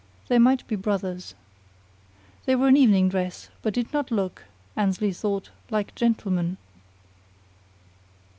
They 0.29 0.39
might 0.39 0.65
be 0.65 0.75
brothers. 0.75 1.35
They 2.45 2.55
were 2.55 2.69
in 2.69 2.75
evening 2.77 3.07
dress, 3.09 3.51
but 3.61 3.75
did 3.75 3.93
not 3.93 4.09
look, 4.09 4.45
Annesley 4.75 5.13
thought, 5.13 5.51
like 5.69 5.93
gentlemen. 5.93 6.57